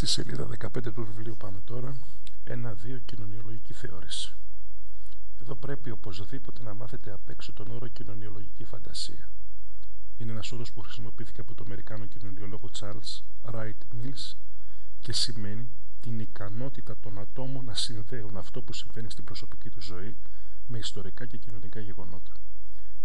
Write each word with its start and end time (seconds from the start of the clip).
Στη 0.00 0.08
σελίδα 0.08 0.48
15 0.58 0.92
του 0.94 1.04
βιβλίου 1.04 1.36
πάμε 1.36 1.60
τώρα. 1.64 1.96
Ένα-δύο 2.44 2.98
κοινωνιολογική 2.98 3.72
θεώρηση. 3.72 4.34
Εδώ 5.40 5.54
πρέπει 5.54 5.90
οπωσδήποτε 5.90 6.62
να 6.62 6.74
μάθετε 6.74 7.12
απ' 7.12 7.28
έξω 7.28 7.52
τον 7.52 7.70
όρο 7.70 7.88
κοινωνιολογική 7.88 8.64
φαντασία. 8.64 9.30
Είναι 10.16 10.32
ένας 10.32 10.52
όρος 10.52 10.72
που 10.72 10.80
χρησιμοποιήθηκε 10.80 11.40
από 11.40 11.54
τον 11.54 11.66
Αμερικάνο 11.66 12.06
κοινωνιολόγο 12.06 12.70
Charles 12.78 13.22
Wright 13.42 13.80
Mills 13.96 14.36
και 15.00 15.12
σημαίνει 15.12 15.70
την 16.00 16.20
ικανότητα 16.20 16.96
των 17.00 17.18
ατόμων 17.18 17.64
να 17.64 17.74
συνδέουν 17.74 18.36
αυτό 18.36 18.62
που 18.62 18.72
συμβαίνει 18.72 19.10
στην 19.10 19.24
προσωπική 19.24 19.70
τους 19.70 19.84
ζωή 19.84 20.16
με 20.66 20.78
ιστορικά 20.78 21.26
και 21.26 21.36
κοινωνικά 21.36 21.80
γεγονότα. 21.80 22.32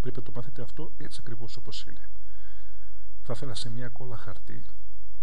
Πρέπει 0.02 0.18
να 0.18 0.24
το 0.24 0.32
μάθετε 0.36 0.62
αυτό 0.62 0.92
έτσι 0.98 1.18
ακριβώς 1.22 1.58
όπως 1.58 1.86
είναι. 1.90 2.10
Θα 3.24 3.34
ήθελα 3.36 3.56
σε 3.56 3.70
μια 3.70 3.90
κόλλα 3.90 4.18
χαρτί 4.18 4.64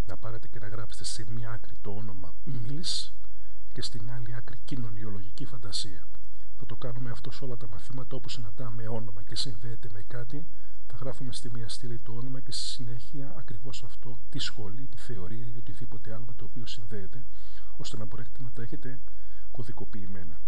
να 0.06 0.16
πάρετε 0.16 0.48
και 0.48 0.58
να 0.58 0.68
γράψετε 0.68 1.04
σε 1.04 1.24
μία 1.30 1.50
άκρη 1.50 1.74
το 1.80 1.90
όνομα 1.90 2.34
Μιλς 2.44 3.12
και 3.72 3.82
στην 3.82 4.10
άλλη 4.10 4.34
άκρη 4.34 4.58
κοινωνιολογική 4.64 5.44
φαντασία. 5.44 6.06
Θα 6.58 6.66
το 6.66 6.76
κάνουμε 6.76 7.10
αυτό 7.10 7.30
σε 7.30 7.44
όλα 7.44 7.56
τα 7.56 7.68
μαθήματα 7.68 8.16
όπου 8.16 8.28
συναντάμε 8.28 8.88
όνομα 8.88 9.22
και 9.22 9.36
συνδέεται 9.36 9.88
με 9.92 10.02
κάτι 10.06 10.46
θα 10.92 10.98
γράφουμε 11.00 11.32
στη 11.32 11.50
μία 11.50 11.68
στήλη 11.68 11.98
το 11.98 12.12
όνομα 12.12 12.40
και 12.40 12.52
στη 12.52 12.66
συνέχεια 12.66 13.34
ακριβώς 13.38 13.84
αυτό, 13.84 14.18
τη 14.30 14.38
σχολή, 14.38 14.86
τη 14.86 14.96
θεωρία 14.96 15.46
ή 15.46 15.56
οτιδήποτε 15.58 16.14
άλλο 16.14 16.24
με 16.26 16.32
το 16.36 16.44
οποίο 16.44 16.66
συνδέεται 16.66 17.22
ώστε 17.76 17.96
να 17.96 18.04
μπορέσετε 18.04 18.42
να 18.42 18.50
τα 18.50 18.62
έχετε 18.62 19.00
κωδικοποιημένα. 19.50 20.40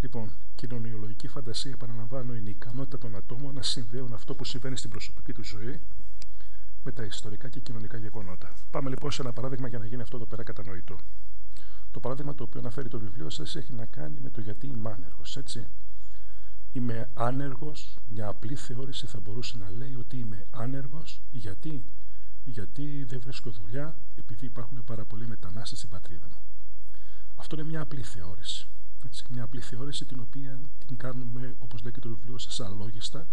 Λοιπόν, 0.00 0.32
κοινωνιολογική 0.54 1.28
φαντασία, 1.28 1.70
επαναλαμβάνω, 1.70 2.34
είναι 2.34 2.48
η 2.48 2.52
ικανότητα 2.52 2.98
των 2.98 3.16
ατόμων 3.16 3.54
να 3.54 3.62
συνδέουν 3.62 4.12
αυτό 4.12 4.34
που 4.34 4.44
συμβαίνει 4.44 4.76
στην 4.76 4.90
προσωπική 4.90 5.32
τους 5.32 5.48
ζωή 5.48 5.80
με 6.84 6.92
τα 6.92 7.04
ιστορικά 7.04 7.48
και 7.48 7.60
κοινωνικά 7.60 7.96
γεγονότα. 7.96 8.52
Πάμε 8.70 8.88
λοιπόν 8.88 9.10
σε 9.10 9.22
ένα 9.22 9.32
παράδειγμα 9.32 9.68
για 9.68 9.78
να 9.78 9.86
γίνει 9.86 10.02
αυτό 10.02 10.16
εδώ 10.16 10.26
πέρα 10.26 10.42
κατανοητό. 10.42 10.98
Το 11.90 12.00
παράδειγμα 12.00 12.34
το 12.34 12.42
οποίο 12.42 12.60
αναφέρει 12.60 12.88
το 12.88 12.98
βιβλίο 12.98 13.30
σας 13.30 13.56
έχει 13.56 13.72
να 13.72 13.84
κάνει 13.84 14.18
με 14.22 14.30
το 14.30 14.40
γιατί 14.40 14.66
είμαι 14.66 14.90
άνεργος, 14.90 15.36
έτσι. 15.36 15.66
Είμαι 16.72 17.10
άνεργος, 17.14 17.96
μια 18.08 18.28
απλή 18.28 18.54
θεώρηση 18.54 19.06
θα 19.06 19.20
μπορούσε 19.20 19.56
να 19.56 19.70
λέει 19.70 19.94
ότι 19.94 20.18
είμαι 20.18 20.46
άνεργος 20.50 21.20
γιατί, 21.30 21.84
γιατί 22.44 23.04
δεν 23.04 23.20
βρίσκω 23.20 23.50
δουλειά 23.50 23.98
επειδή 24.14 24.46
υπάρχουν 24.46 24.84
πάρα 24.84 25.04
πολλοί 25.04 25.26
μετανάστες 25.26 25.78
στην 25.78 25.90
πατρίδα 25.90 26.26
μου. 26.28 26.40
Αυτό 27.36 27.56
είναι 27.56 27.68
μια 27.68 27.80
απλή 27.80 28.02
θεώρηση. 28.02 28.68
Έτσι, 29.04 29.24
μια 29.30 29.42
απλή 29.42 29.60
θεώρηση 29.60 30.04
την 30.04 30.20
οποία 30.20 30.60
την 30.86 30.96
κάνουμε, 30.96 31.54
όπως 31.58 31.82
λέει 31.82 31.92
και 31.92 32.00
το 32.00 32.08
βιβλίο 32.08 32.38
σας, 32.38 32.60
αλόγιστα 32.60 33.26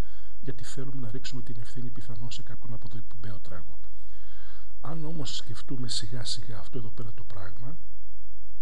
γιατί 0.47 0.63
θέλουμε 0.63 1.01
να 1.01 1.11
ρίξουμε 1.11 1.41
την 1.41 1.55
ευθύνη 1.59 1.89
πιθανώς 1.89 2.33
σε 2.35 2.43
κάποιον 2.43 2.73
από 2.73 2.89
το 2.89 2.97
επιπέο 2.97 3.26
τράγο. 3.47 3.79
Αν 4.81 5.05
όμως 5.05 5.35
σκεφτούμε 5.35 5.87
σιγά 5.87 6.25
σιγά 6.25 6.59
αυτό 6.59 6.77
εδώ 6.77 6.89
πέρα 6.89 7.11
το 7.13 7.23
πράγμα, 7.23 7.77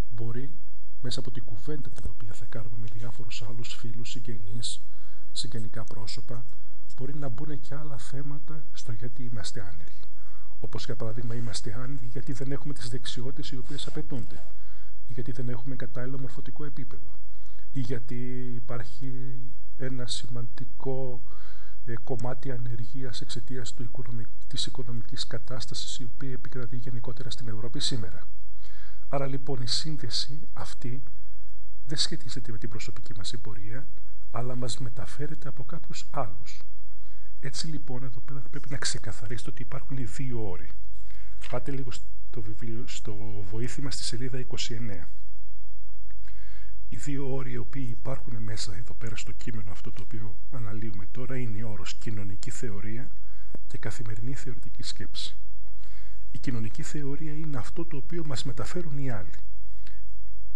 μπορεί 0.10 0.52
μέσα 1.02 1.20
από 1.20 1.32
την 1.32 1.44
κουβέντα 1.44 1.90
την 1.90 2.10
οποία 2.10 2.34
θα 2.34 2.46
κάνουμε 2.46 2.78
με 2.78 2.88
διάφορους 2.94 3.42
άλλους 3.42 3.74
φίλους, 3.74 4.10
συγγενείς, 4.10 4.82
συγγενικά 5.32 5.84
πρόσωπα, 5.84 6.46
μπορεί 6.96 7.16
να 7.16 7.28
μπουν 7.28 7.60
και 7.62 7.76
άλλα 7.76 7.98
θέματα 7.98 8.66
στο 8.74 8.92
γιατί 8.92 9.24
είμαστε 9.24 9.62
άνεργοι. 9.62 10.00
Όπως 10.60 10.86
για 10.86 10.96
παράδειγμα 10.96 11.36
είμαστε 11.36 11.74
άνεργοι 11.74 12.06
γιατί 12.06 12.34
δεν 12.34 12.52
έχουμε 12.52 12.74
τις 12.74 12.90
δεξιότητες 12.90 13.52
οι 13.52 13.58
οποίες 13.58 13.88
απαιτούνται 13.88 14.46
ή 15.08 15.14
γιατί 15.14 15.32
δεν 15.32 15.50
έχουμε 15.50 15.76
κατάλληλο 15.76 16.20
μορφωτικό 16.20 16.66
επίπεδο 16.66 17.12
ή 17.72 17.80
γιατί 17.80 18.52
υπάρχει 18.56 19.40
ένα 19.78 20.08
σημαντικό 20.08 21.22
ε, 21.24 21.30
κομμάτι 22.04 22.52
ανεργίας 22.52 23.22
εξαιτίας 23.22 23.74
οικονομικ... 23.80 24.28
της 24.48 24.66
οικονομικής 24.66 25.28
κατάστασης 25.28 26.00
η 26.00 26.04
οποία 26.14 26.32
επικρατεί 26.32 26.76
γενικότερα 26.76 27.30
στην 27.30 27.48
Ευρώπη 27.48 27.80
σήμερα. 27.80 28.28
Άρα 29.10 29.28
λοιπόν 29.28 29.62
η 29.62 29.68
σύνδεση 29.68 30.48
αυτή 30.54 31.04
δεν 31.88 31.98
σχετίζεται 31.98 32.52
με 32.52 32.58
την 32.58 32.70
προσωπική 32.70 33.14
μας 33.18 33.34
εμπορία, 33.34 33.88
αλλά 34.32 34.56
μας 34.56 34.78
μεταφέρεται 34.78 35.48
από 35.48 35.64
κάποιους 35.64 36.06
άλλους. 36.12 36.62
Έτσι 37.40 37.68
λοιπόν 37.68 38.04
εδώ 38.04 38.20
πέρα 38.20 38.40
θα 38.40 38.50
πρέπει 38.50 38.70
να 38.70 38.78
ξεκαθαρίσετε 38.78 39.50
ότι 39.50 39.62
υπάρχουν 39.62 39.98
οι 39.98 40.04
δύο 40.04 40.50
όροι. 40.50 40.70
Πάτε 41.50 41.72
λίγο 41.72 41.92
στο 41.92 42.42
βιβλίο, 42.42 42.84
στο 42.88 43.44
βοήθημα 43.50 43.92
στη 43.92 44.04
σελίδα 44.04 44.46
29 44.48 45.06
οι 46.96 46.98
δύο 46.98 47.34
όροι 47.36 47.52
οι 47.52 47.58
οποίοι 47.58 47.88
υπάρχουν 47.90 48.36
μέσα 48.36 48.76
εδώ 48.76 48.94
πέρα 48.94 49.16
στο 49.16 49.32
κείμενο 49.32 49.72
αυτό 49.72 49.92
το 49.92 50.02
οποίο 50.04 50.36
αναλύουμε 50.52 51.06
τώρα 51.12 51.38
είναι 51.38 51.58
η 51.58 51.62
όρος 51.62 51.94
κοινωνική 51.94 52.50
θεωρία 52.50 53.12
και 53.68 53.78
καθημερινή 53.78 54.34
θεωρητική 54.34 54.84
σκέψη. 54.84 55.36
Η 56.32 56.38
κοινωνική 56.38 56.84
θεωρία 56.84 57.34
είναι 57.34 57.58
αυτό 57.58 57.86
το 57.86 57.98
οποίο 57.98 58.24
μας 58.26 58.44
μεταφέρουν 58.44 58.98
οι 58.98 59.10
άλλοι. 59.10 59.38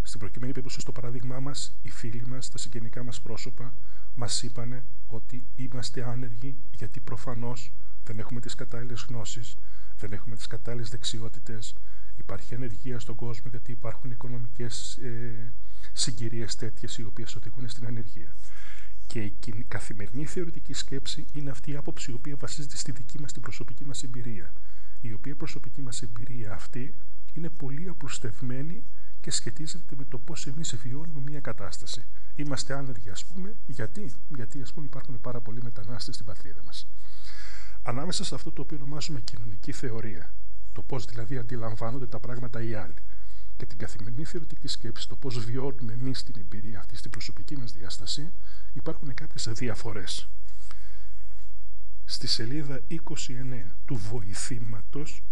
Στην 0.01 0.19
προκειμένη 0.19 0.51
περίπτωση 0.51 0.81
στο 0.81 0.91
παράδειγμά 0.91 1.39
μας, 1.39 1.77
οι 1.81 1.89
φίλοι 1.89 2.27
μας, 2.27 2.49
τα 2.49 2.57
συγγενικά 2.57 3.03
μας 3.03 3.21
πρόσωπα 3.21 3.73
μας 4.15 4.43
είπανε 4.43 4.85
ότι 5.07 5.43
είμαστε 5.55 6.03
άνεργοι 6.03 6.55
γιατί 6.71 6.99
προφανώς 6.99 7.71
δεν 8.03 8.19
έχουμε 8.19 8.39
τις 8.39 8.55
κατάλληλες 8.55 9.05
γνώσεις, 9.09 9.55
δεν 9.97 10.11
έχουμε 10.11 10.35
τις 10.35 10.47
κατάλληλες 10.47 10.89
δεξιότητες, 10.89 11.75
υπάρχει 12.17 12.55
ανεργία 12.55 12.99
στον 12.99 13.15
κόσμο 13.15 13.49
γιατί 13.49 13.71
υπάρχουν 13.71 14.11
οικονομικές 14.11 14.97
ε, 14.97 15.51
συγκυρίες 15.93 16.55
τέτοιες 16.55 16.97
οι 16.97 17.03
οποίες 17.03 17.35
οδηγούν 17.35 17.69
στην 17.69 17.85
ανεργία. 17.85 18.35
Και 19.07 19.23
η 19.45 19.65
καθημερινή 19.67 20.25
θεωρητική 20.25 20.73
σκέψη 20.73 21.25
είναι 21.33 21.49
αυτή 21.49 21.71
η 21.71 21.75
άποψη 21.75 22.11
η 22.11 22.13
οποία 22.13 22.35
βασίζεται 22.35 22.77
στη 22.77 22.91
δική 22.91 23.19
μας 23.19 23.31
την 23.31 23.41
προσωπική 23.41 23.85
μας 23.85 24.03
εμπειρία. 24.03 24.53
Η 25.01 25.13
οποία 25.13 25.35
προσωπική 25.35 25.81
μας 25.81 26.01
εμπειρία 26.01 26.53
αυτή 26.53 26.93
είναι 27.33 27.49
πολύ 27.49 27.89
απλουστευμένη 27.89 28.83
και 29.21 29.31
σχετίζεται 29.31 29.95
με 29.97 30.05
το 30.09 30.17
πώς 30.17 30.47
εμείς 30.47 30.75
βιώνουμε 30.75 31.21
μια 31.25 31.39
κατάσταση. 31.39 32.03
Είμαστε 32.35 32.73
άνεργοι, 32.73 33.09
ας 33.09 33.25
πούμε, 33.25 33.55
γιατί, 33.67 34.13
γιατί 34.35 34.61
ας 34.61 34.73
πούμε, 34.73 34.85
υπάρχουν 34.85 35.21
πάρα 35.21 35.39
πολλοί 35.39 35.61
μετανάστες 35.63 36.15
στην 36.15 36.25
πατρίδα 36.25 36.61
μας. 36.65 36.87
Ανάμεσα 37.83 38.23
σε 38.23 38.35
αυτό 38.35 38.51
το 38.51 38.61
οποίο 38.61 38.77
ονομάζουμε 38.77 39.19
κοινωνική 39.19 39.71
θεωρία, 39.71 40.31
το 40.73 40.81
πώς 40.81 41.05
δηλαδή 41.05 41.37
αντιλαμβάνονται 41.37 42.07
τα 42.07 42.19
πράγματα 42.19 42.61
οι 42.61 42.73
άλλοι, 42.73 42.93
και 43.59 43.65
την 43.65 43.77
καθημερινή 43.77 44.23
θεωρητική 44.25 44.67
σκέψη, 44.67 45.07
το 45.07 45.15
πώς 45.15 45.39
βιώνουμε 45.39 45.93
εμείς 45.93 46.23
την 46.23 46.35
εμπειρία 46.37 46.79
αυτή 46.79 46.95
στην 46.95 47.11
προσωπική 47.11 47.57
μας 47.57 47.71
διάσταση, 47.71 48.31
υπάρχουν 48.73 49.13
κάποιες 49.13 49.49
διαφορέ. 49.51 50.03
Στη 52.05 52.27
σελίδα 52.27 52.81
29 52.87 52.95
του 53.85 53.95
βοηθήματος, 53.95 55.23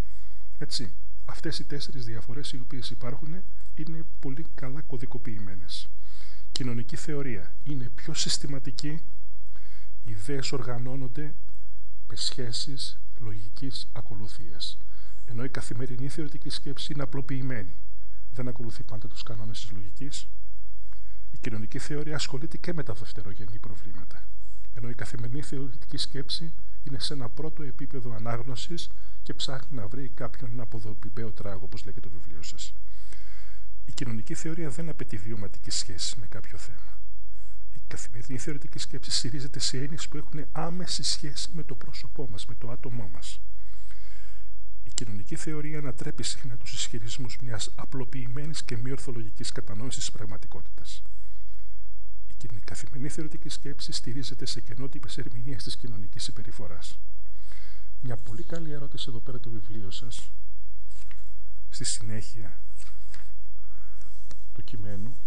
έτσι, 0.58 0.94
αυτές 1.26 1.60
οι 1.60 1.64
τέσσερις 1.64 2.06
διαφορές 2.06 2.52
οι 2.52 2.60
οποίες 2.60 2.90
υπάρχουν 2.90 3.36
είναι 3.76 4.04
πολύ 4.20 4.46
καλά 4.56 4.82
κωδικοποιημένες. 4.82 5.88
Κοινωνική 6.52 6.96
θεωρία 6.96 7.54
είναι 7.64 7.90
πιο 7.96 8.14
συστηματική, 8.14 9.02
οι 10.06 10.12
ιδέες 10.12 10.52
οργανώνονται 10.52 11.34
με 12.08 12.16
σχέσεις 12.16 13.00
λογικής 13.18 13.88
ακολουθίας. 13.92 14.78
Ενώ 15.26 15.44
η 15.44 15.50
καθημερινή 15.50 16.10
θεωρητική 16.10 16.50
σκέψη 16.50 16.94
είναι 16.94 17.04
απλοποιημένη 17.04 17.76
δεν 18.38 18.48
ακολουθεί 18.48 18.84
πάντα 18.84 19.08
τους 19.08 19.24
κανόνες 19.24 19.62
της 19.62 19.72
λογικής. 19.72 20.28
Η 21.32 21.38
κοινωνική 21.38 21.80
θεωρία 21.80 22.16
ασχολείται 22.16 22.58
και 22.58 22.74
με 22.74 22.84
τα 22.84 22.94
δευτερογενή 22.94 23.60
προβλήματα. 23.60 24.28
Ενώ 24.74 24.90
η 24.90 24.94
καθημερινή 24.94 25.42
θεωρητική 25.42 25.98
σκέψη 25.98 26.54
είναι 26.84 27.00
σε 27.00 27.14
ένα 27.14 27.30
πρώτο 27.30 27.64
επίπεδο 27.64 28.14
ανάγνωσης 28.14 28.90
και 29.24 29.34
ψάχνει 29.34 29.78
να 29.78 29.88
βρει 29.88 30.10
κάποιον 30.10 30.60
αποδοπιπαίο 30.60 31.32
τράγο, 31.32 31.62
όπως 31.64 31.84
λέει 31.86 31.94
και 31.94 32.00
το 32.00 32.10
βιβλίο 32.10 32.42
σας. 32.42 32.74
Η 33.86 33.92
κοινωνική 33.92 34.34
θεωρία 34.34 34.70
δεν 34.70 34.90
απαιτεί 34.90 35.18
βιωματική 35.18 35.72
σχέση 35.72 36.20
με 36.20 36.28
κάποιο 36.28 36.58
θέμα. 36.58 37.00
Η 37.76 37.80
καθημερινή 37.88 38.38
θεωρητική 38.38 38.80
σκέψη 38.80 39.12
στηρίζεται 39.12 39.60
σε 39.60 39.78
έννοιες 39.78 40.08
που 40.08 40.18
έχουν 40.18 40.46
άμεση 40.52 41.04
σχέση 41.04 41.50
με 41.54 41.64
το 41.64 41.76
πρόσωπό 41.76 42.28
μας, 42.32 42.46
με 42.46 42.56
το 42.56 42.70
άτομό 42.70 43.10
μας 43.14 43.40
κοινωνική 44.98 45.36
θεωρία 45.36 45.78
ανατρέπει 45.78 46.24
συχνά 46.24 46.56
τους 46.58 46.74
ισχυρισμούς 46.74 47.38
μιας 47.38 47.72
απλοποιημένης 47.76 48.64
και 48.64 48.78
μη 48.78 48.92
ορθολογικής 48.92 49.52
κατανόησης 49.52 50.00
της 50.00 50.12
πραγματικότητας. 50.12 51.02
Η 52.44 52.60
καθημερινή 52.64 53.10
θεωρητική 53.10 53.50
σκέψη 53.50 53.92
στηρίζεται 53.92 54.46
σε 54.46 54.62
κενότυπε 54.62 55.08
ερμηνείες 55.16 55.64
της 55.64 55.76
κοινωνικής 55.76 56.24
συμπεριφοράς. 56.24 56.98
Μια 58.02 58.18
πολύ 58.18 58.44
καλή 58.44 58.72
ερώτηση 58.72 59.06
εδώ 59.10 59.20
πέρα 59.20 59.40
το 59.40 59.50
βιβλίο 59.50 59.92
σας, 59.92 60.30
στη 61.70 61.84
συνέχεια 61.84 62.58
του 64.54 64.64
κειμένου, 64.64 65.18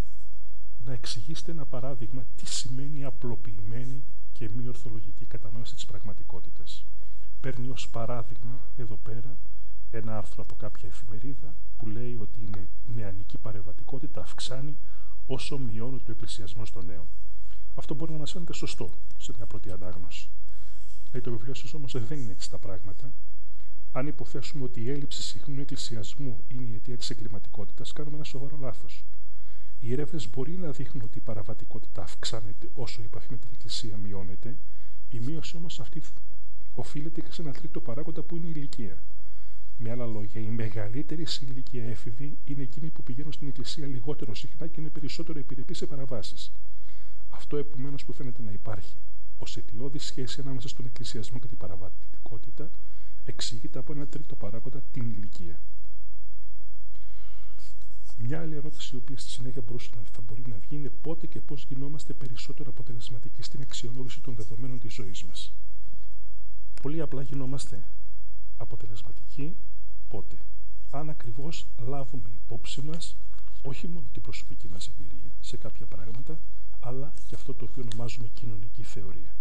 να 0.84 0.92
εξηγήσετε 0.92 1.50
ένα 1.50 1.64
παράδειγμα 1.64 2.24
τι 2.36 2.46
σημαίνει 2.46 3.04
απλοποιημένη 3.04 4.04
και 4.32 4.50
μη 4.56 4.68
ορθολογική 4.68 5.24
κατανόηση 5.24 5.74
της 5.74 5.84
πραγματικότητας. 5.84 6.84
Παίρνει 7.40 7.68
ως 7.68 7.88
παράδειγμα 7.88 8.60
εδώ 8.76 8.96
πέρα 8.96 9.36
ένα 9.90 10.16
άρθρο 10.16 10.42
από 10.42 10.54
κάποια 10.54 10.88
εφημερίδα 10.88 11.54
που 11.78 11.86
λέει 11.86 12.18
ότι 12.20 12.40
η 12.40 12.50
νεανική 12.94 13.38
παρεμβατικότητα 13.38 14.20
αυξάνει 14.20 14.76
όσο 15.26 15.58
μειώνει 15.58 15.98
το 15.98 16.10
εκκλησιασμός 16.10 16.70
των 16.70 16.86
νέων. 16.86 17.06
Αυτό 17.74 17.94
μπορεί 17.94 18.12
να 18.12 18.18
μα 18.18 18.26
φαίνεται 18.26 18.52
σωστό 18.52 18.90
σε 19.18 19.32
μια 19.36 19.46
πρώτη 19.46 19.70
ανάγνωση. 19.70 20.28
Λέει 21.12 21.22
το 21.22 21.30
βιβλίο 21.30 21.54
σας 21.54 21.74
όμως 21.74 21.92
δεν 21.92 22.18
είναι 22.18 22.32
έτσι 22.32 22.50
τα 22.50 22.58
πράγματα. 22.58 23.12
Αν 23.92 24.06
υποθέσουμε 24.06 24.64
ότι 24.64 24.80
η 24.82 24.90
έλλειψη 24.90 25.22
συχνού 25.22 25.60
εκκλησιασμού 25.60 26.40
είναι 26.48 26.62
η 26.62 26.74
αιτία 26.74 26.96
της 26.96 27.10
εγκληματικότητας, 27.10 27.92
κάνουμε 27.92 28.16
ένα 28.16 28.24
σοβαρό 28.24 28.56
λάθος. 28.60 29.04
Οι 29.80 29.92
έρευνε 29.92 30.20
μπορεί 30.34 30.52
να 30.52 30.70
δείχνουν 30.70 31.04
ότι 31.04 31.18
η 31.18 31.20
παραβατικότητα 31.20 32.02
αυξάνεται 32.02 32.70
όσο 32.74 33.00
η 33.00 33.04
επαφή 33.04 33.26
με 33.30 33.36
την 33.36 33.48
Εκκλησία 33.52 33.96
μειώνεται. 33.96 34.58
Η 35.10 35.18
μείωση 35.18 35.56
όμως 35.56 35.80
αυτή 35.80 36.02
οφείλεται 36.74 37.20
και 37.20 37.32
σε 37.32 37.42
ένα 37.42 37.52
τρίτο 37.52 37.80
παράγοντα 37.80 38.22
που 38.22 38.36
είναι 38.36 38.46
η 38.46 38.52
ηλικία. 38.54 39.02
Με 39.82 39.90
άλλα 39.90 40.06
λόγια, 40.06 40.40
οι 40.40 40.50
μεγαλύτεροι 40.50 41.24
σε 41.24 41.44
ηλικία 41.44 41.84
έφηβοι 41.84 42.38
είναι 42.44 42.62
εκείνοι 42.62 42.90
που 42.90 43.02
πηγαίνουν 43.02 43.32
στην 43.32 43.48
Εκκλησία 43.48 43.86
λιγότερο 43.86 44.34
συχνά 44.34 44.66
και 44.66 44.80
είναι 44.80 44.88
περισσότερο 44.90 45.38
επιρρεπείς 45.38 45.76
σε 45.76 45.86
παραβάσεις. 45.86 46.52
Αυτό 47.28 47.56
επομένως 47.56 48.04
που 48.04 48.12
φαίνεται 48.12 48.42
να 48.42 48.50
υπάρχει 48.50 48.96
ως 49.38 49.56
αιτιώδη 49.56 49.98
σχέση 49.98 50.40
ανάμεσα 50.40 50.68
στον 50.68 50.86
εκκλησιασμό 50.86 51.38
και 51.38 51.46
την 51.46 51.56
παραβατικότητα 51.56 52.70
εξηγείται 53.24 53.78
από 53.78 53.92
ένα 53.92 54.06
τρίτο 54.06 54.36
παράγοντα, 54.36 54.82
την 54.92 55.10
ηλικία. 55.10 55.60
Μια 58.18 58.40
άλλη 58.40 58.54
ερώτηση, 58.54 58.90
η 58.94 58.98
οποία 58.98 59.18
στη 59.18 59.30
συνέχεια 59.30 59.62
μπορούσε 59.66 59.90
να, 59.96 60.02
θα 60.12 60.20
μπορεί 60.26 60.42
να 60.46 60.56
βγει, 60.56 60.76
είναι 60.76 60.90
πότε 61.02 61.26
και 61.26 61.40
πώς 61.40 61.66
γινόμαστε 61.68 62.12
περισσότερο 62.12 62.70
αποτελεσματικοί 62.70 63.42
στην 63.42 63.60
αξιολόγηση 63.60 64.20
των 64.20 64.34
δεδομένων 64.34 64.78
της 64.78 64.94
ζωής 64.94 65.24
μας. 65.24 65.52
Πολύ 66.82 67.00
απλά 67.00 67.22
γινόμαστε 67.22 67.84
αποτελεσματικοί 68.60 69.56
πότε. 70.08 70.36
Αν 70.90 71.10
ακριβώς 71.10 71.66
λάβουμε 71.78 72.28
υπόψη 72.44 72.82
μας 72.82 73.16
όχι 73.62 73.88
μόνο 73.88 74.06
την 74.12 74.22
προσωπική 74.22 74.68
μας 74.68 74.88
εμπειρία 74.88 75.30
σε 75.40 75.56
κάποια 75.56 75.86
πράγματα, 75.86 76.38
αλλά 76.80 77.12
και 77.26 77.34
αυτό 77.34 77.54
το 77.54 77.66
οποίο 77.70 77.84
ονομάζουμε 77.86 78.28
κοινωνική 78.34 78.82
θεωρία. 78.82 79.34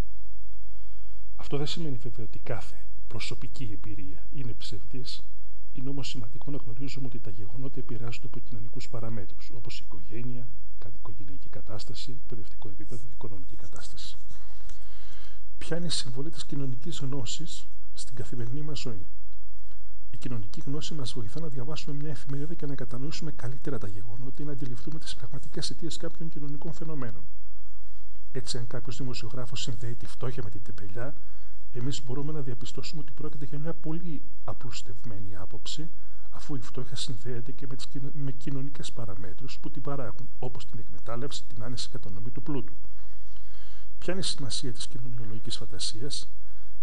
Αυτό 1.35 1.57
δεν 1.57 1.67
σημαίνει 1.67 1.97
βέβαια 1.97 2.25
ότι 2.25 2.39
κάθε 2.39 2.85
προσωπική 3.07 3.69
εμπειρία 3.73 4.23
είναι 4.33 4.53
ψευδής, 4.53 5.23
είναι 5.73 5.89
όμως 5.89 6.07
σημαντικό 6.07 6.51
να 6.51 6.57
γνωρίζουμε 6.57 7.05
ότι 7.05 7.19
τα 7.19 7.29
γεγονότα 7.29 7.79
επηρεάζονται 7.79 8.27
από 8.27 8.39
κοινωνικούς 8.39 8.89
παραμέτρους, 8.89 9.51
όπως 9.55 9.79
η 9.79 9.83
οικογένεια, 9.85 10.47
οικογενειακή 10.95 11.49
κατάσταση, 11.49 12.19
παιδευτικό 12.27 12.69
επίπεδο, 12.69 13.01
οικονομική 13.11 13.55
κατάσταση. 13.55 14.17
Ποια 15.57 15.77
είναι 15.77 15.85
η 15.85 15.89
συμβολή 15.89 16.29
της 16.29 16.45
κοινωνικής 16.45 16.99
γνώσης 16.99 17.65
στην 17.99 18.15
καθημερινή 18.15 18.61
μας 18.61 18.79
ζωή. 18.79 19.05
Η 20.11 20.17
κοινωνική 20.17 20.61
γνώση 20.65 20.93
μας 20.93 21.13
βοηθά 21.13 21.39
να 21.39 21.47
διαβάσουμε 21.47 21.95
μια 21.95 22.09
εφημερίδα 22.09 22.53
και 22.53 22.65
να 22.65 22.75
κατανοήσουμε 22.75 23.31
καλύτερα 23.31 23.77
τα 23.77 23.87
γεγονότα 23.87 24.41
ή 24.41 24.43
να 24.43 24.51
αντιληφθούμε 24.51 24.99
τις 24.99 25.15
πραγματικές 25.15 25.69
αιτίες 25.69 25.97
κάποιων 25.97 26.29
κοινωνικών 26.29 26.73
φαινομένων. 26.73 27.21
Έτσι, 28.31 28.57
αν 28.57 28.67
κάποιος 28.67 28.97
δημοσιογράφος 28.97 29.61
συνδέει 29.61 29.95
τη 29.95 30.05
φτώχεια 30.05 30.43
με 30.43 30.49
την 30.49 30.63
τεμπελιά, 30.63 31.15
εμείς 31.73 32.03
μπορούμε 32.03 32.31
να 32.31 32.41
διαπιστώσουμε 32.41 33.01
ότι 33.01 33.11
πρόκειται 33.11 33.45
για 33.45 33.59
μια 33.59 33.73
πολύ 33.73 34.21
απλουστευμένη 34.43 35.35
άποψη, 35.35 35.89
αφού 36.29 36.55
η 36.55 36.59
φτώχεια 36.59 36.95
συνδέεται 36.95 37.51
και 37.51 37.67
με, 37.67 37.75
τις, 37.75 37.87
με 38.13 38.31
κοινωνικές 38.31 38.91
παραμέτρους 38.91 39.59
που 39.61 39.69
την 39.71 39.81
παράγουν, 39.81 40.29
όπως 40.39 40.65
την 40.65 40.79
εκμετάλλευση, 40.79 41.43
την 41.53 41.63
άνεση 41.63 41.89
κατανομή 41.89 42.29
του 42.29 42.41
πλούτου. 42.43 42.73
Ποια 43.99 44.13
είναι 44.13 44.21
η 44.21 44.25
σημασία 44.25 44.73
της 44.73 44.87
κοινωνιολογικής 44.87 45.57
φαντασίας, 45.57 46.27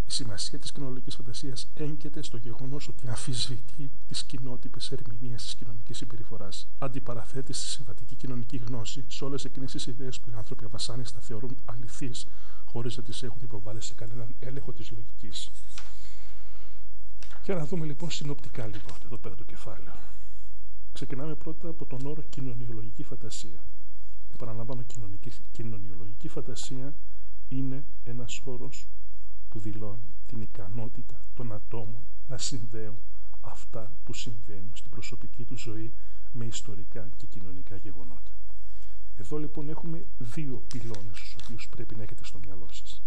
η 0.07 0.11
σημασία 0.11 0.59
της 0.59 0.71
κοινωνικής 0.71 1.15
φαντασίας 1.15 1.67
έγκυται 1.73 2.21
στο 2.21 2.37
γεγονός 2.37 2.87
ότι 2.87 3.07
αμφισβητεί 3.07 3.91
τις 4.07 4.23
κοινότυπες 4.23 4.91
ερμηνείες 4.91 5.43
της 5.43 5.55
κοινωνικής 5.55 5.97
συμπεριφοράς. 5.97 6.67
Αντιπαραθέτεις 6.79 7.57
στη 7.57 7.67
συμβατική 7.67 8.15
κοινωνική 8.15 8.57
γνώση 8.57 9.03
σε 9.07 9.23
όλες 9.23 9.45
εκείνες 9.45 9.71
τις 9.71 9.85
ιδέες 9.87 10.19
που 10.19 10.29
οι 10.29 10.33
άνθρωποι 10.37 10.65
αβασάνιστα 10.65 11.19
θεωρούν 11.19 11.57
αληθείς, 11.65 12.25
χωρίς 12.65 12.97
να 12.97 13.03
τις 13.03 13.23
έχουν 13.23 13.39
υποβάλει 13.43 13.81
σε 13.81 13.93
κανέναν 13.93 14.35
έλεγχο 14.39 14.73
της 14.73 14.91
λογικής. 14.91 15.49
Για 17.43 17.55
να 17.55 17.65
δούμε 17.65 17.85
λοιπόν 17.85 18.11
συνοπτικά 18.11 18.65
λίγο 18.67 18.97
εδώ 19.05 19.17
πέρα 19.17 19.35
το 19.35 19.43
κεφάλαιο. 19.43 19.95
Ξεκινάμε 20.93 21.35
πρώτα 21.35 21.69
από 21.69 21.85
τον 21.85 22.05
όρο 22.05 22.21
κοινωνιολογική 22.21 23.03
φαντασία. 23.03 23.63
Επαναλαμβάνω, 24.33 24.81
κοινωνική, 24.81 25.31
κοινωνιολογική 25.51 26.27
φαντασία 26.27 26.93
είναι 27.49 27.83
ένας 28.03 28.41
όρος 28.45 28.87
που 29.49 29.59
δηλώνει 29.59 30.09
την 30.27 30.41
ικανότητα 30.41 31.19
των 31.35 31.51
ατόμων 31.51 32.01
να 32.27 32.37
συνδέουν 32.37 32.97
αυτά 33.41 33.91
που 34.03 34.13
συμβαίνουν 34.13 34.71
στην 34.73 34.89
προσωπική 34.89 35.43
τους 35.43 35.61
ζωή 35.61 35.93
με 36.31 36.45
ιστορικά 36.45 37.09
και 37.17 37.25
κοινωνικά 37.25 37.75
γεγονότα. 37.75 38.31
Εδώ 39.17 39.37
λοιπόν 39.37 39.69
έχουμε 39.69 40.05
δύο 40.17 40.63
πυλώνες 40.67 41.17
στους 41.17 41.35
οποίους 41.43 41.67
πρέπει 41.69 41.95
να 41.95 42.03
έχετε 42.03 42.23
στο 42.25 42.39
μυαλό 42.45 42.67
σας. 42.71 43.01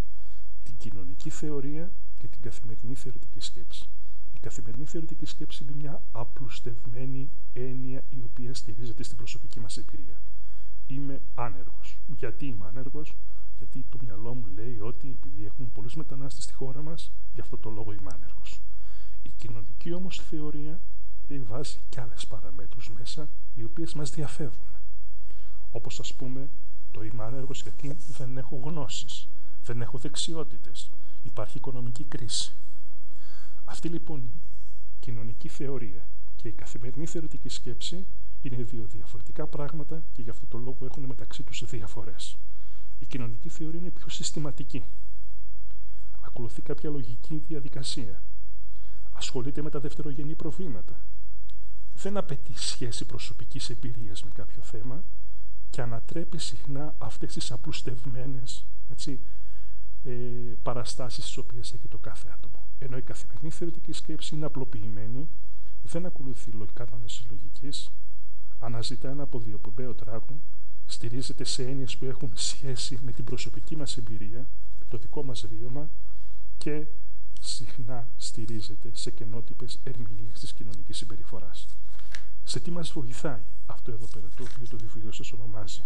Την 0.64 0.74
κοινωνική 0.78 1.30
θεωρία 1.30 1.92
και 2.18 2.28
την 2.28 2.40
καθημερινή 2.40 2.94
θεωρητική 2.94 3.40
σκέψη. 3.40 3.88
Η 4.34 4.38
καθημερινή 4.40 4.84
θεωρητική 4.84 5.24
σκέψη 5.26 5.62
είναι 5.62 5.72
μια 5.76 6.02
απλουστευμένη 6.12 7.30
έννοια 7.52 8.02
η 8.08 8.22
οποία 8.24 8.54
στηρίζεται 8.54 9.02
στην 9.02 9.16
προσωπική 9.16 9.60
μας 9.60 9.76
εμπειρία. 9.76 10.20
Είμαι 10.86 11.20
άνεργος. 11.34 11.96
Γιατί 12.16 12.46
είμαι 12.46 12.66
άνεργος; 12.66 13.14
Γιατί 13.60 13.84
το 13.88 13.98
μυαλό 14.02 14.34
μου 14.34 14.46
λέει 14.46 14.78
ότι 14.80 15.08
επειδή 15.08 15.44
έχουν 15.44 15.72
πολλούς 15.72 15.94
μετανάστες 15.94 16.44
στη 16.44 16.52
χώρα 16.52 16.82
μας, 16.82 17.10
γι' 17.34 17.40
αυτό 17.40 17.58
το 17.58 17.70
λόγο 17.70 17.92
είμαι 17.92 18.10
άνεργος. 18.14 18.60
Η 19.22 19.30
κοινωνική 19.36 19.92
όμως 19.92 20.20
θεωρία 20.20 20.80
βάζει 21.38 21.78
και 21.88 22.00
άλλες 22.00 22.26
παραμέτρους 22.26 22.90
μέσα, 22.90 23.28
οι 23.54 23.64
οποίες 23.64 23.94
μας 23.94 24.10
διαφεύγουν. 24.10 24.68
Όπως 25.70 26.00
ας 26.00 26.14
πούμε, 26.14 26.50
το 26.90 27.02
είμαι 27.02 27.24
άνεργος 27.24 27.62
γιατί 27.62 27.96
δεν 28.06 28.38
έχω 28.38 28.56
γνώσεις, 28.56 29.28
δεν 29.64 29.80
έχω 29.80 29.98
δεξιότητες, 29.98 30.90
υπάρχει 31.22 31.56
οικονομική 31.56 32.04
κρίση. 32.04 32.52
Αυτή 33.64 33.88
λοιπόν 33.88 34.20
η 34.20 34.30
κοινωνική 35.00 35.48
θεωρία 35.48 36.08
και 36.36 36.48
η 36.48 36.52
καθημερινή 36.52 37.06
θεωρητική 37.06 37.48
σκέψη 37.48 38.06
είναι 38.42 38.62
δύο 38.62 38.84
διαφορετικά 38.84 39.46
πράγματα 39.46 40.02
και 40.12 40.22
γι' 40.22 40.30
αυτό 40.30 40.46
το 40.46 40.58
λόγο 40.58 40.78
έχουν 40.84 41.04
μεταξύ 41.04 41.42
τους 41.42 41.64
διαφορές. 41.66 42.36
Η 43.00 43.06
κοινωνική 43.06 43.48
θεωρία 43.48 43.80
είναι 43.80 43.90
πιο 43.90 44.08
συστηματική. 44.08 44.84
Ακολουθεί 46.20 46.62
κάποια 46.62 46.90
λογική 46.90 47.42
διαδικασία. 47.48 48.22
Ασχολείται 49.12 49.62
με 49.62 49.70
τα 49.70 49.80
δευτερογενή 49.80 50.34
προβλήματα. 50.34 51.00
Δεν 51.94 52.16
απαιτεί 52.16 52.52
σχέση 52.58 53.04
προσωπικής 53.04 53.70
εμπειρίας 53.70 54.22
με 54.22 54.30
κάποιο 54.34 54.62
θέμα 54.62 55.04
και 55.70 55.82
ανατρέπει 55.82 56.38
συχνά 56.38 56.94
αυτές 56.98 57.32
τις 57.32 57.52
απλουστευμένες 57.52 58.64
έτσι, 58.90 59.20
ε, 60.04 60.10
παραστάσεις 60.62 61.24
τις 61.24 61.36
οποίες 61.36 61.72
έχει 61.72 61.88
το 61.88 61.98
κάθε 61.98 62.28
άτομο. 62.32 62.66
Ενώ 62.78 62.96
η 62.96 63.02
καθημερινή 63.02 63.50
θεωρητική 63.50 63.92
σκέψη 63.92 64.34
είναι 64.34 64.44
απλοποιημένη, 64.44 65.28
δεν 65.82 66.06
ακολουθεί 66.06 66.50
κανόνες 66.74 67.16
της 67.16 67.26
λογικής, 67.30 67.90
αναζητά 68.58 69.10
ένα 69.10 69.22
αποδιοπομπαίο 69.22 69.94
τράγο 69.94 70.40
στηρίζεται 70.90 71.44
σε 71.44 71.62
έννοιες 71.62 71.96
που 71.96 72.04
έχουν 72.04 72.32
σχέση 72.34 72.98
με 73.02 73.12
την 73.12 73.24
προσωπική 73.24 73.76
μας 73.76 73.96
εμπειρία, 73.96 74.38
με 74.78 74.86
το 74.88 74.98
δικό 74.98 75.24
μας 75.24 75.46
βίωμα 75.46 75.90
και 76.58 76.86
συχνά 77.40 78.08
στηρίζεται 78.16 78.90
σε 78.94 79.10
κενότυπες 79.10 79.78
ερμηνείες 79.82 80.38
της 80.40 80.52
κοινωνικής 80.52 80.96
συμπεριφοράς. 80.96 81.66
Σε 82.44 82.60
τι 82.60 82.70
μας 82.70 82.92
βοηθάει 82.92 83.42
αυτό 83.66 83.92
εδώ 83.92 84.06
πέρα 84.06 84.28
το 84.36 84.42
οποίο 84.42 84.68
το 84.68 84.76
βιβλίο 84.76 85.12
σας 85.12 85.32
ονομάζει. 85.32 85.82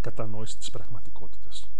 Κατανόηση 0.00 0.56
της 0.56 0.70
πραγματικότητας. 0.70 1.70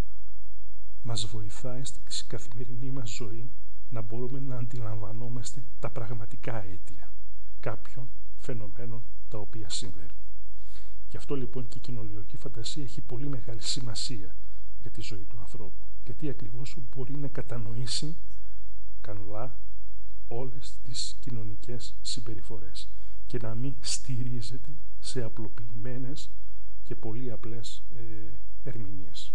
Μας 1.03 1.25
βοηθάει 1.25 1.83
στην 1.83 2.27
καθημερινή 2.27 2.91
μας 2.91 3.09
ζωή 3.09 3.49
να 3.89 4.01
μπορούμε 4.01 4.39
να 4.39 4.57
αντιλαμβανόμαστε 4.57 5.63
τα 5.79 5.89
πραγματικά 5.89 6.63
αίτια 6.63 7.11
κάποιων 7.59 8.09
φαινομένων 8.37 9.01
τα 9.29 9.37
οποία 9.37 9.69
συμβαίνουν. 9.69 10.26
Γι' 11.09 11.17
αυτό 11.17 11.35
λοιπόν 11.35 11.67
και 11.67 11.77
η 11.77 11.81
κοινωνιολογική 11.81 12.37
φαντασία 12.37 12.83
έχει 12.83 13.01
πολύ 13.01 13.27
μεγάλη 13.27 13.61
σημασία 13.61 14.35
για 14.81 14.91
τη 14.91 15.01
ζωή 15.01 15.25
του 15.29 15.37
ανθρώπου. 15.39 15.85
Γιατί 16.05 16.29
ακριβώς 16.29 16.75
μπορεί 16.95 17.17
να 17.17 17.27
κατανοήσει 17.27 18.15
καλά 19.01 19.55
όλες 20.27 20.73
τις 20.83 21.15
κοινωνικές 21.19 21.95
συμπεριφορές 22.01 22.87
και 23.27 23.37
να 23.41 23.55
μην 23.55 23.73
στηρίζεται 23.81 24.69
σε 24.99 25.23
απλοποιημένες 25.23 26.29
και 26.83 26.95
πολύ 26.95 27.31
απλές 27.31 27.83
ε, 27.95 28.69
ερμηνείες. 28.69 29.33